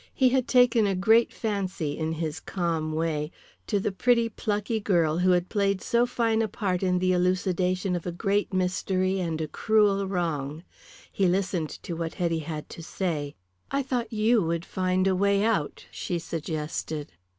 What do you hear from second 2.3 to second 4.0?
calm way to the